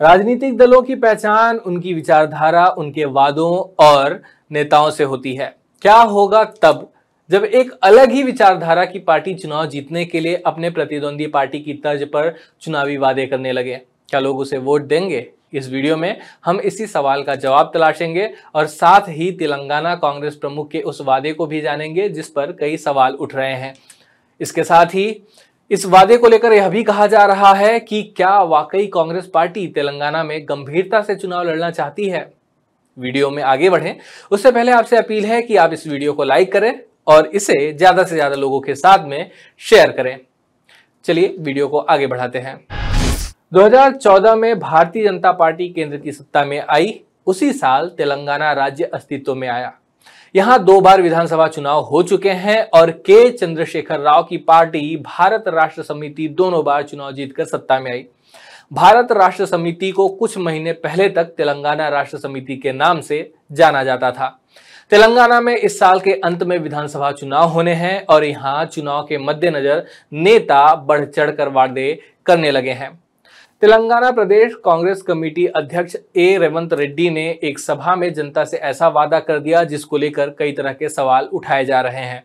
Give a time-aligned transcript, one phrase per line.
[0.00, 4.20] राजनीतिक दलों की पहचान, उनकी विचारधारा, उनके वादों और
[4.52, 6.90] नेताओं से होती है। क्या होगा तब
[7.30, 11.74] जब एक अलग ही विचारधारा की पार्टी चुनाव जीतने के लिए अपने प्रतिद्वंदी पार्टी की
[11.74, 13.74] तर्ज पर चुनावी वादे करने लगे?
[14.08, 15.26] क्या लोग उसे वोट देंगे?
[15.54, 20.70] इस वीडियो में हम इसी सवाल का जवाब तलाशेंगे और साथ ही तेलंगाना कांग्रेस प्रमुख
[20.70, 23.74] के उस वादे को भी जानेंगे जिस पर कई सवाल उठ रहे हैं।
[24.40, 25.22] इसके साथ ही
[25.70, 29.66] इस वादे को लेकर यह भी कहा जा रहा है कि क्या वाकई कांग्रेस पार्टी
[29.66, 32.20] तेलंगाना में गंभीरता से चुनाव लड़ना चाहती है?
[32.96, 33.98] वीडियो में आगे बढ़ें।
[34.30, 36.72] उससे पहले आपसे अपील है कि आप इस वीडियो को लाइक करें
[37.06, 39.30] और इसे ज़्यादा से ज़्यादा लोगों के साथ में
[39.62, 40.18] शेयर करें।
[41.04, 42.56] चलिए, वीडियो को आगे बढ़ाते हैं।
[43.52, 49.34] 2014 में भारतीय जनता पार्टी केंद्र की सत्ता में आई। उसी साल तेलंगाना राज्य अस्तित्व
[49.34, 49.72] में आया।
[50.34, 55.44] यहाँ दो बार विधानसभा चुनाव हो चुके हैं और के चंद्रशेखर राव की पार्टी, भारत
[55.48, 58.04] राष्ट्र समिति दोनों बार चुनाव जीतकर सत्ता में आई।
[58.72, 63.84] भारत राष्ट्र समिति को कुछ महीने पहले तक तेलंगाना राष्ट्र समिति के नाम से जाना
[63.84, 64.28] जाता था।
[64.92, 69.18] तेलंगाना में इस साल के अंत में विधानसभा चुनाव होने हैं और यहाँ चुनाव के
[69.18, 71.92] मद्देनजर नेता बढ़ चढ़कर वादे
[72.26, 72.98] करने लगे हैं।
[73.62, 76.38] तेलंगाना प्रदेश कांग्रेस कमेटी अध्यक्ष ए.
[76.38, 80.52] रेवंत रेड्डी ने एक सभा में जनता से ऐसा वादा कर दिया, जिसको लेकर कई
[80.52, 82.24] तरह के सवाल उठाए जा रहे हैं।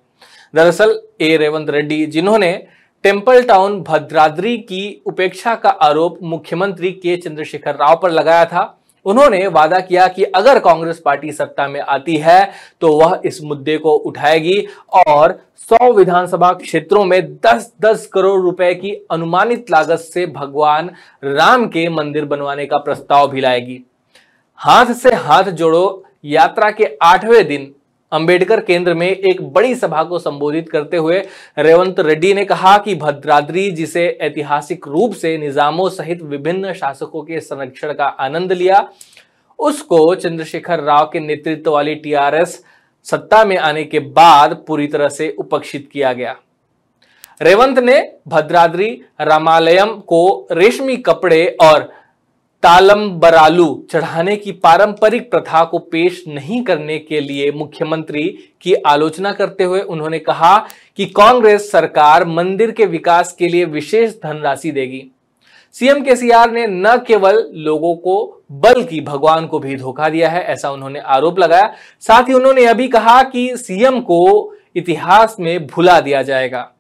[0.56, 1.38] दरअसल, ए.
[1.38, 2.68] रेवंत रेड्डी, जिन्होंने
[3.04, 9.46] टेंपल टाउन भद्राद्री की उपेक्षा का आरोप मुख्यमंत्री के चंद्रशेखर राव पर लगाया था उन्होंने
[9.48, 13.94] वादा किया कि अगर कांग्रेस पार्टी सत्ता में आती है तो वह इस मुद्दे को
[13.96, 14.60] उठाएगी
[15.08, 15.40] और
[15.72, 20.90] 100 विधानसभा क्षेत्रों में 10-10 करोड़ रुपए की अनुमानित लागत से भगवान
[21.24, 23.80] राम के मंदिर बनवाने का प्रस्ताव भी लाएगी।
[24.60, 27.74] हाथ से हाथ जोड़ो यात्रा के आठवें दिन
[28.14, 31.20] अंबेडकर केंद्र में एक बड़ी सभा को संबोधित करते हुए
[31.60, 37.40] रेवंत रेड्डी ने कहा कि भद्राद्री, जिसे ऐतिहासिक रूप से निजामों सहित विभिन्न शासकों के
[37.40, 38.88] संरक्षण का आनंद लिया,
[39.60, 42.64] उसको चंद्रशेखर राव के नेतृत्व वाली टीआरएस
[43.06, 46.36] सत्ता में आने के बाद पूरी तरह से उपेक्षित किया गया।
[47.42, 48.90] रेवंत ने भद्राद्री,
[49.22, 51.92] रामालयम को रेशमी कपड़े और
[52.64, 58.24] तालम बरालू चढ़ाने की पारंपरिक प्रथा को पेश नहीं करने के लिए मुख्यमंत्री
[58.62, 60.58] की आलोचना करते हुए उन्होंने कहा
[60.96, 65.04] कि कांग्रेस सरकार मंदिर के विकास के लिए विशेष धनराशि देगी।
[65.72, 70.72] सीएम केसीआर ने न केवल लोगों को, बल्कि भगवान को भी धोखा दिया है, ऐसा
[70.72, 76.02] उन्होंने आरोप लगाया। साथ ही उन्होंने यह भी कहा कि सीएम को इतिहास में भुला
[76.02, 76.73] दिया जाएगा।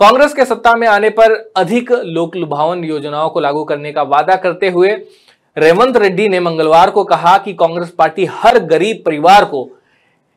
[0.00, 4.34] कांग्रेस के सत्ता में आने पर अधिक लोक लुभावन योजनाओं को लागू करने का वादा
[4.36, 4.90] करते हुए
[5.56, 9.68] रेवंत रेड्डी ने मंगलवार को कहा कि कांग्रेस पार्टी हर गरीब परिवार को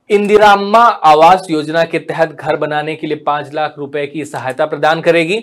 [0.09, 5.01] इंदिराम्मा आवास योजना के तहत घर बनाने के लिए पाँच लाख रुपए की सहायता प्रदान
[5.01, 5.39] करेगी।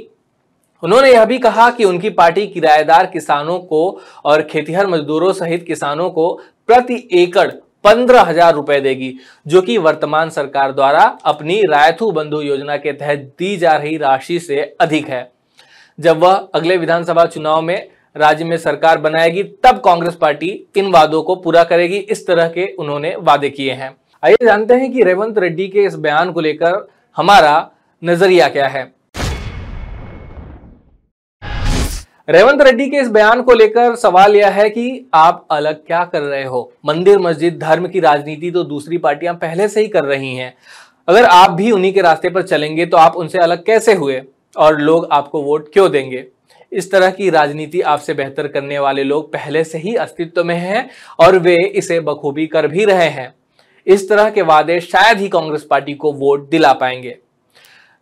[0.82, 6.10] उन्होंने यह भी कहा कि उनकी पार्टी किराएदार किसानों को और खेतिहर मजदूरों सहित किसानों
[6.10, 6.30] को
[6.66, 7.50] प्रति एकड़
[7.84, 9.14] पंद्रह हज़ार रुपए देगी,
[9.46, 14.38] जो कि वर्तमान सरकार द्वारा अपनी रायथू बंधु योजना के तहत दी जा रही राशि
[14.40, 15.30] से अधिक है।
[15.98, 21.22] जब वह अगले विधानसभा चुनाव में राज्य में सरकार बनाएगी, तब कांग्रेस पार्टी इन वादों
[21.22, 25.38] को पूरा करेगी। इस तरह के उन्होंने वादे किए हैं। आइए जानते हैं कि रेवंत
[25.38, 27.70] रेड्डी के इस बयान को लेकर हमारा
[28.02, 28.82] नज़रिया क्या है।
[32.28, 36.22] रेवंत रेड्डी के इस बयान को लेकर सवाल यह है कि आप अलग क्या कर
[36.22, 36.72] रहे हो?
[36.86, 40.54] मंदिर, मस्जिद, धर्म की राजनीति तो दूसरी पार्टियाँ पहले से ही कर रही हैं।
[41.08, 44.22] अगर आप भी उन्हीं के रास्ते पर चलेंगे तो आप उनसे अलग कैसे हुए?
[44.56, 46.24] और लोग आपको वोट क्यों देंगे?
[46.72, 50.90] इस तरह की राजनीति आपसे बेहतर करने वाले लोग पहले से ही अस्तित्व में हैं
[51.18, 53.34] और वे इसे बखूबी कर भी रहे हैं।
[53.86, 57.18] इस तरह के वादे शायद ही कांग्रेस पार्टी को वोट दिला पाएँगे।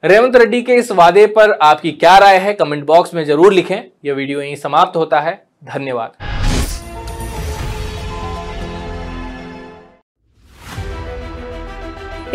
[0.04, 3.76] रेवंत रेड्डी के इस वादे पर आपकी क्या राय है कमेंट बॉक्स में ज़रूर लिखें
[4.04, 5.32] यह वीडियो यहीं समाप्त होता है
[5.74, 6.24] धन्यवाद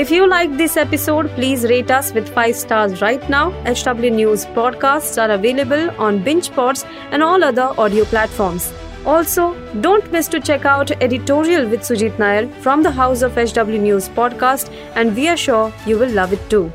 [0.02, 3.44] If you like this episode, please rate us with 5 stars right now.
[3.72, 8.72] HW News podcasts are available on BingePods and all other audio platforms.
[9.06, 9.48] Also,
[9.82, 14.14] don't miss to check out editorial with Sujit Nair from the House of HW News
[14.22, 16.72] podcast, and we are sure you will love it too.